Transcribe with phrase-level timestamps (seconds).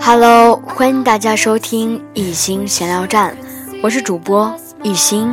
[0.00, 3.36] Hello，欢迎大家收听一心闲聊站，
[3.82, 4.50] 我是主播
[4.82, 5.30] 一心。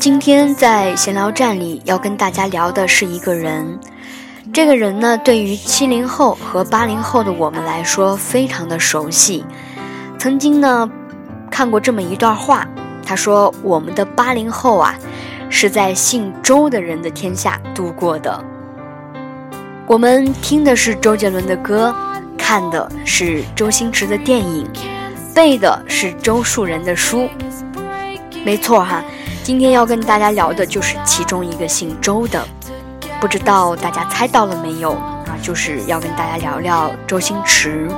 [0.00, 3.78] 今天在闲聊站里要跟大家聊的是一个人，
[4.52, 9.44] 这个人呢，对于七零后和八零后的我们来说非常的熟悉。
[10.18, 10.90] 曾经呢，
[11.52, 12.66] 看过这么一段话，
[13.06, 14.94] 他说：“我们的八零后啊。”
[15.48, 18.44] 是在姓周的人的天下度过的。
[19.86, 21.94] 我们听的是周杰伦的歌，
[22.36, 24.68] 看的是周星驰的电影，
[25.32, 27.28] 背的是周树人的书。
[28.44, 29.04] 没错哈，
[29.44, 32.44] 今天要跟大家聊的就是其中一个姓周的。
[33.20, 35.38] 不知道大家猜到了没有啊？
[35.40, 37.88] 就是要跟大家聊聊周星驰。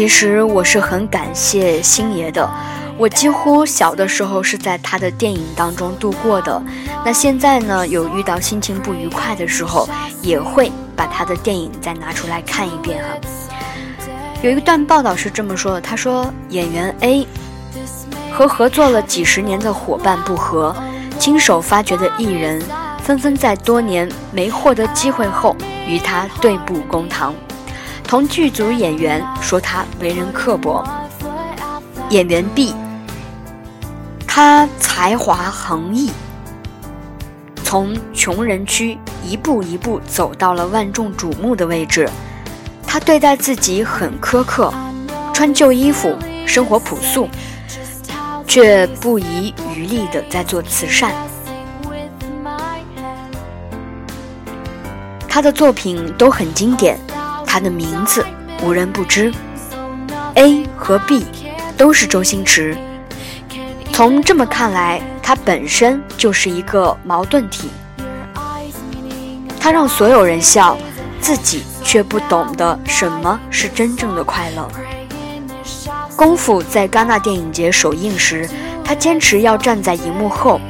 [0.00, 2.50] 其实我是很感谢星爷的。
[2.96, 6.62] 我几乎小的时候是在他的电影当中度过的，
[7.04, 9.86] 那现在呢，有遇到心情不愉快的时候，
[10.22, 13.10] 也会把他的电影再拿出来看一遍哈。
[14.40, 17.26] 有一段报道是这么说的，他说演员 A
[18.32, 20.74] 和合作了几十年的伙伴不和，
[21.18, 22.58] 亲手发掘的艺人，
[23.02, 25.54] 纷纷在多年没获得机会后
[25.86, 27.34] 与他对簿公堂，
[28.10, 30.84] 同剧组演员说他为人刻薄，
[32.08, 32.74] 演员 B。
[34.26, 36.10] 他才华横溢，
[37.62, 42.10] 从穷人区一步一步走到了万众瞩目的位置。
[42.84, 44.74] 他对待自己很苛刻，
[45.32, 47.28] 穿旧衣服，生活朴素，
[48.44, 51.14] 却不遗余力的在做慈善。
[55.28, 56.98] 他的作品都很经典，
[57.52, 58.24] 他的名字
[58.62, 59.32] 无人不知。
[60.34, 61.26] A 和 B
[61.76, 62.76] 都是周星驰。
[63.92, 67.68] 从这么看来，他本身就是一个矛盾体。
[69.58, 70.78] 他让所有人笑，
[71.20, 74.70] 自己却不懂得什么是真正的快乐。
[76.14, 78.48] 功夫在戛纳电影节首映时，
[78.84, 80.60] 他坚持要站在荧幕后，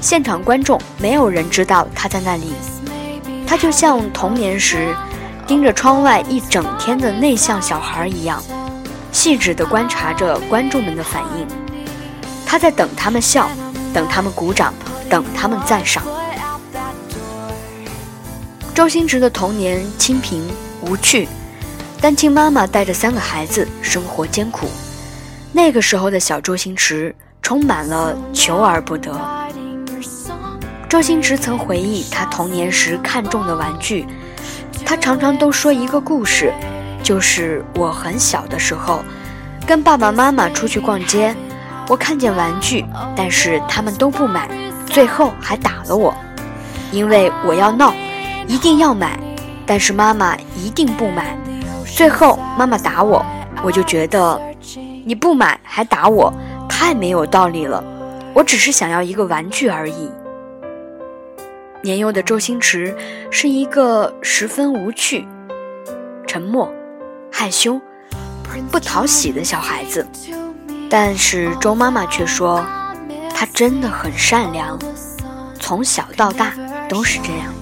[0.00, 2.52] 现场观众没有人知道他在那里。
[3.46, 4.92] 他就像童年时
[5.46, 8.42] 盯着窗外一整天的内向小孩一样，
[9.12, 11.46] 细致地观察着观众们的反应。
[12.44, 13.48] 他在等他们笑，
[13.94, 14.74] 等他们鼓掌，
[15.08, 16.02] 等他们赞赏。
[18.74, 20.46] 周星驰的童年清贫
[20.80, 21.28] 无趣，
[22.00, 24.68] 单亲妈妈带着三个孩子，生活艰苦。
[25.52, 29.12] 那个时候的小周星驰充满了求而不得。
[30.88, 34.06] 周星驰曾回忆他童年时看中的玩具，
[34.86, 36.52] 他常常都说一个故事，
[37.02, 39.04] 就是我很小的时候，
[39.66, 41.34] 跟爸爸妈妈出去逛街。
[41.88, 42.84] 我看见玩具，
[43.16, 44.48] 但是他们都不买，
[44.86, 46.14] 最后还打了我，
[46.92, 47.92] 因为我要闹，
[48.46, 49.18] 一定要买，
[49.66, 51.36] 但是妈妈一定不买，
[51.84, 53.24] 最后妈妈打我，
[53.64, 54.40] 我就觉得
[55.04, 56.32] 你不买还打我，
[56.68, 57.82] 太没有道理了，
[58.32, 60.10] 我只是想要一个玩具而已。
[61.86, 62.92] 年幼的周星驰
[63.30, 65.24] 是一个十分无趣、
[66.26, 66.68] 沉默、
[67.30, 67.80] 害羞、
[68.72, 70.04] 不讨喜的小孩子。
[70.90, 72.66] 但是周妈妈却说，
[73.32, 74.76] 他真的很善良，
[75.60, 76.52] 从小到大
[76.88, 77.54] 都是这样。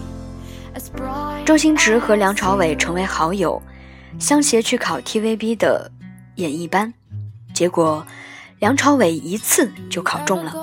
[1.45, 3.61] 周星驰和梁朝伟成为好友，
[4.19, 5.91] 相携去考 TVB 的
[6.37, 6.95] 演艺班，
[7.53, 8.06] 结果
[8.59, 10.55] 梁朝伟一次就考中了，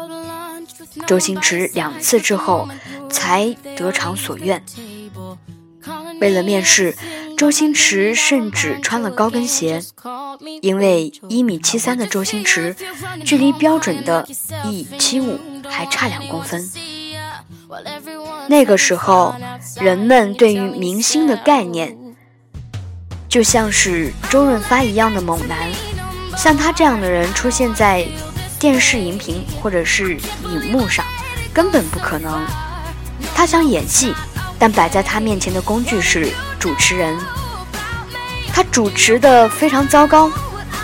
[1.06, 2.68] 周星驰两次之后
[3.12, 4.64] 才得偿所愿。
[6.20, 6.96] 为了面试。
[7.38, 9.82] 周星驰甚至穿了高跟鞋，
[10.62, 12.76] 因为一米七三的周星驰，
[13.26, 14.28] 距离标准的
[14.64, 16.70] 一七五还差两公分。
[18.48, 19.34] 那个时候，
[19.78, 21.98] 人们对于明星的概念，
[23.28, 25.58] 就像是周润发一样的猛男，
[26.38, 28.06] 像他这样的人出现在
[28.60, 31.04] 电视荧屏或者是荧幕上，
[31.52, 32.46] 根本不可能。
[33.42, 34.14] 他想演戏。
[34.60, 37.18] 但摆在他面前的工具是主持人，
[38.54, 40.30] 他主持的非常糟糕，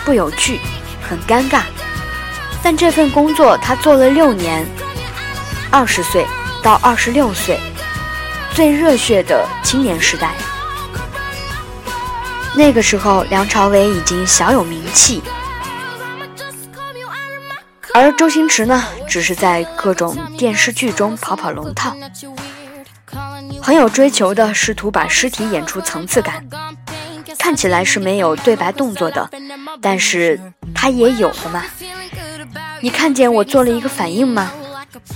[0.04, 0.60] 不有趣，
[1.08, 1.62] 很尴尬。
[2.64, 4.66] 但这份工作他做了六年，
[5.70, 6.26] 二十岁
[6.64, 7.60] 到二十六岁，
[8.56, 10.32] 最热血的青年时代。
[12.56, 15.22] 那个时候，梁朝伟已经小有名气，
[18.00, 21.98] 而周星驰呢，只是在各种电视剧中跑跑龙套。
[23.60, 26.46] 很有追求的，试图把尸体演出层次感，
[27.40, 29.28] 看起来是没有对白动作的，
[29.82, 30.40] 但是
[30.76, 31.66] 他也有的嘛。
[32.82, 34.52] 你看见我做了一个反应吗？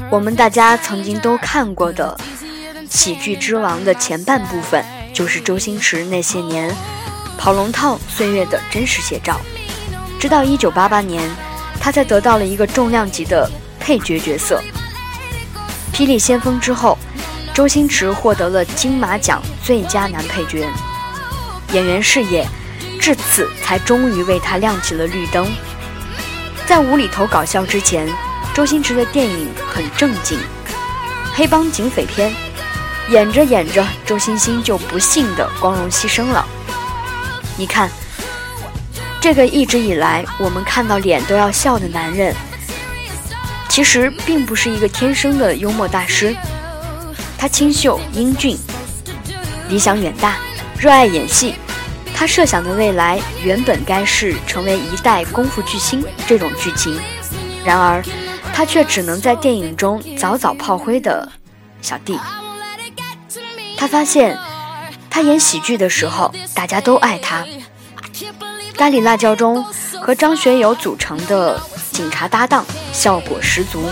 [0.09, 2.17] 我们大家曾经都看过的
[2.89, 4.83] 喜剧之王的前半部分，
[5.13, 6.75] 就是周星驰那些年
[7.37, 9.39] 跑龙套岁月的真实写照。
[10.19, 11.29] 直到一九八八年，
[11.81, 13.49] 他才得到了一个重量级的
[13.79, 14.61] 配角角色
[15.95, 16.95] 《霹雳先锋》之后，
[17.55, 20.69] 周星驰获得了金马奖最佳男配角。
[21.73, 22.47] 演员事业
[22.99, 25.51] 至此才终于为他亮起了绿灯。
[26.67, 28.07] 在无厘头搞笑之前，
[28.53, 30.37] 周星驰的电影很正经，
[31.33, 32.31] 黑帮警匪片。
[33.09, 36.45] 演着演着，周星星就不幸的光荣牺牲了。
[37.57, 37.89] 你看，
[39.21, 42.35] 这个一直以来我们看到脸都要笑的男人，
[43.69, 46.35] 其实并不是一个天生的幽默大师。
[47.37, 48.57] 他清秀英俊，
[49.69, 50.37] 理想远大，
[50.79, 51.53] 热爱演戏。
[52.15, 56.99] 他设想的未来原本该是成为一代功夫巨星这种剧情，
[57.63, 58.03] 然而
[58.53, 61.31] 他却只能在电影中早早炮灰的
[61.81, 62.19] 小弟。
[63.77, 64.37] 他发现，
[65.11, 67.45] 他演喜剧的时候，大家都爱他。
[68.75, 69.63] 咖喱辣椒中
[70.01, 73.89] 和张学友组成的警察搭档，效果十足，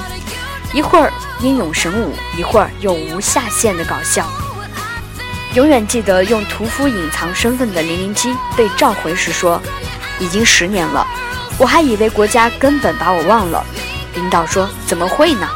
[0.74, 4.28] 一会儿英勇神武，一会儿又无下限的搞笑。
[5.54, 9.62] 永远记得用屠夫隐藏身份的零零七被召回时说
[10.20, 11.06] ：“已经十年了，
[11.58, 13.64] 我还以为国家根本把我忘了。”
[14.16, 15.48] 领导说：“怎么会呢？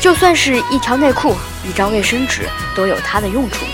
[0.00, 1.36] 就算是一条内裤。”
[1.68, 3.64] 一张卫生纸都有它的用处。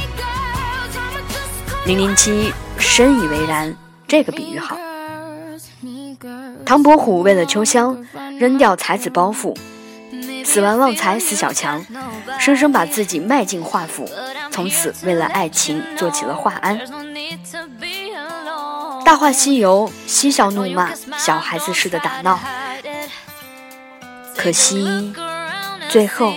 [1.85, 3.77] 零零七深以为然，
[4.13, 4.77] 这个比喻好。
[6.67, 8.07] 唐伯虎为了秋香
[8.39, 9.57] 扔掉才子包袱，
[10.45, 11.83] 死完旺财死小强，
[12.39, 14.07] 生生把自己卖进画府，
[14.51, 16.79] 从此为了爱情做起了画安。
[19.03, 22.39] 大话西游嬉笑怒骂，小孩子似的打闹，
[24.37, 25.15] 可惜
[25.89, 26.35] 最后。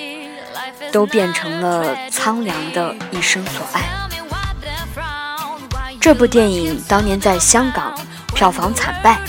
[0.91, 3.81] 都变成了苍凉的一生所爱。
[6.05, 7.91] 这部电影当年在香港
[8.35, 9.19] 票房惨败，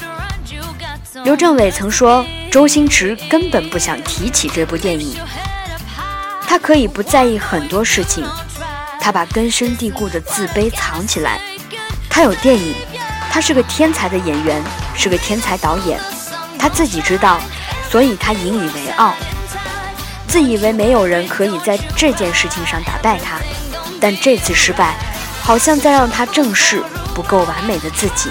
[1.25, 5.17] 刘镇伟曾说周星驰根本不想提起这部电影。
[6.47, 8.29] 他可以不在意很多事情，
[9.01, 11.41] 他把根深蒂固的自卑藏起来。
[12.11, 12.75] 他有电影，
[13.31, 14.63] 他是个天才的演员，
[14.95, 15.99] 是个天才导演，
[16.59, 17.41] 他自己知道，
[17.91, 19.15] 所以他引以为傲。
[20.29, 23.39] 自以为没有人可以在这件事情上打败他，
[23.99, 24.95] 但这次失败，
[25.47, 26.83] 好像在让他正视
[27.15, 28.31] 不够完美的自己。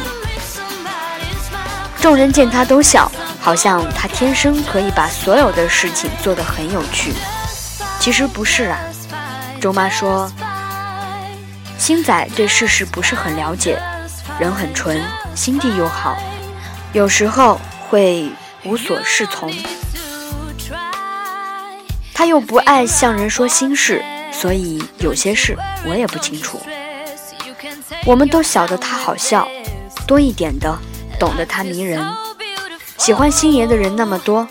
[2.01, 3.09] 众人见他都笑，
[3.39, 7.13] 好像他天生可以把所有的事情做得很有趣。
[8.01, 8.77] 其实不是啊。
[9.61, 10.29] 周妈说，
[11.77, 13.81] 星仔对世事不是很了解，
[14.37, 15.01] 人很纯，
[15.33, 16.17] 心地又好，
[16.91, 18.29] 有时候会
[18.65, 19.49] 无所适从。
[22.13, 24.03] 他又不爱向人说心事，
[24.33, 26.61] 所以有些事我也不清楚。
[28.05, 29.47] 我们都晓得他好笑，
[30.05, 30.77] 多一点的
[31.19, 31.99] 懂得他迷人。
[32.97, 34.47] 喜欢星爷的人那么多，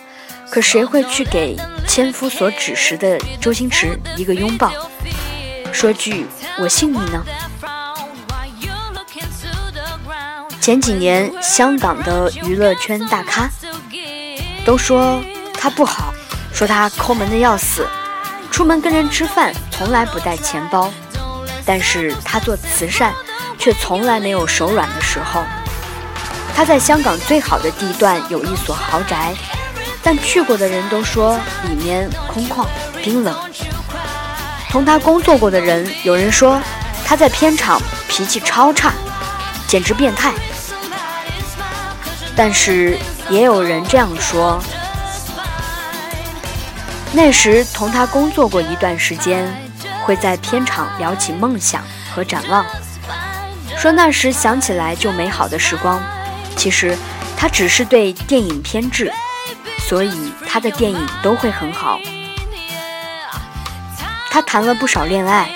[0.51, 1.57] 可谁会去给
[1.87, 4.73] 千夫所指时的周星驰一个拥抱，
[5.73, 6.27] 说句
[6.59, 7.25] 我信你呢？
[10.61, 13.49] 前几年香港的娱乐圈大咖
[14.65, 15.23] 都说
[15.59, 16.13] 他不好。
[16.53, 17.85] 说他抠门的要死，
[18.49, 20.89] 出门跟人吃饭从来不带钱包，
[21.67, 23.13] 但是他做慈善
[23.59, 25.43] 却从来没有手软的时候。
[26.55, 29.35] 他在香港最好的地段有一所豪宅，
[30.03, 32.67] 但去过的人都说里面空旷
[33.03, 33.35] 冰冷。
[34.71, 36.61] 同他工作过的人有人说
[37.05, 38.93] 他在片场脾气超差，
[39.67, 40.33] 简直变态。
[42.37, 42.99] 但是
[43.31, 44.61] 也有人这样说。
[47.13, 49.47] 那时同他工作过一段时间，
[50.05, 51.83] 会在片场聊起梦想
[52.13, 52.65] 和展望，
[53.85, 56.03] 说那时想起来就美好的时光。
[56.57, 56.97] 其实
[57.37, 59.13] 他只是对电影偏执，
[59.87, 62.01] 所以他的电影都会很好。
[64.31, 65.51] 他谈了不少恋爱，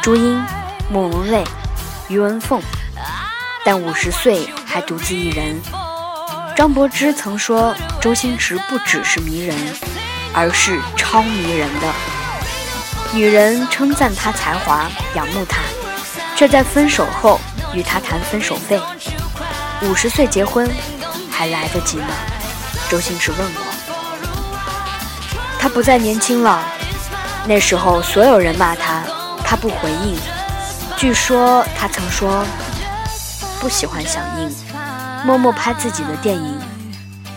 [0.00, 0.42] 朱茵、
[0.90, 1.44] 莫文蔚、
[2.08, 2.62] 于文凤，
[3.62, 5.60] 但五十岁还独自一人。
[6.56, 9.54] 张柏芝曾说，周星驰不只是迷人。
[10.32, 11.92] 而是超迷人的，
[13.12, 15.58] 女人称赞他才华，仰慕他，
[16.34, 17.38] 却在分手后
[17.76, 18.80] 与他谈分手费。
[19.82, 20.68] 五十岁结婚
[21.30, 22.08] 还来得及吗？
[22.88, 23.60] 周星驰问我。
[25.58, 26.64] 他不再年轻了，
[27.46, 29.02] 那时候所有人骂他，
[29.44, 30.16] 他不回应。
[30.96, 32.42] 据说他曾说
[33.60, 34.50] 不喜欢响应，
[35.24, 36.58] 默默拍自己的电影，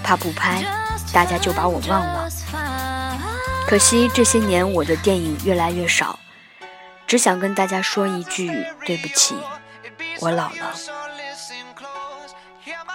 [0.01, 0.63] 怕不拍，
[1.12, 2.29] 大家就把我忘了。
[3.67, 6.17] 可惜这些年我的电影越来越少，
[7.05, 8.50] 只想跟大家说一句
[8.86, 9.36] 对不起，
[10.22, 10.74] 我老了。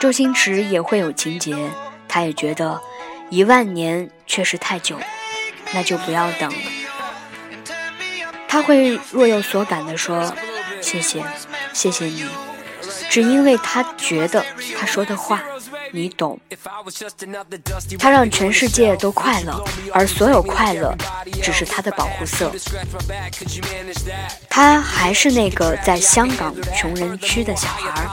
[0.00, 1.57] 周星驰也会有情节，
[2.07, 2.81] 他也觉得
[3.31, 4.99] 一万年确实太久，
[5.73, 6.59] 那就不要等了。
[8.47, 10.35] 他会若有所感地说
[10.81, 11.25] ：“谢谢，
[11.73, 12.28] 谢谢你。”
[13.11, 14.45] 只因为他觉得
[14.78, 15.43] 他说的话。
[15.94, 16.36] 你懂，
[18.00, 20.92] 他让全世界都快乐，而所有快乐
[21.40, 22.50] 只是他的保护色。
[24.50, 28.08] 他还是那个在香港穷人区的小孩，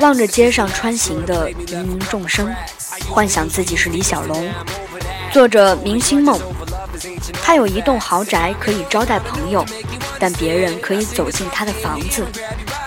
[0.00, 2.50] 望着街上穿行的芸芸众生，
[3.10, 4.50] 幻想自己是李小龙，
[5.30, 6.40] 做着明星梦。
[7.42, 9.66] 他有一栋豪宅可以招待朋友，
[10.18, 12.24] 但别人可以走进他的房子，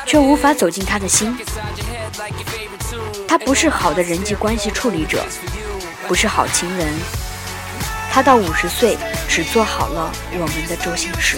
[0.07, 1.37] 却无法走进他的心。
[3.35, 5.21] 他不是好的人际关系处理者，
[6.07, 6.87] 不是好情人。
[8.09, 11.37] 他到五十岁只做好了我们的周星驰。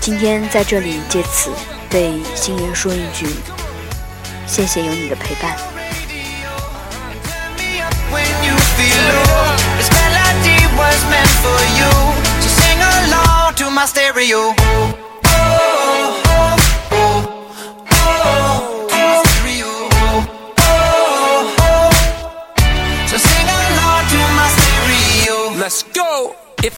[0.00, 1.52] 今天在这里借此
[1.88, 3.28] 对星爷说一句：
[4.48, 5.56] 谢谢有你的陪伴。
[10.76, 11.92] was meant for you.
[12.42, 14.95] So sing along to my stereo.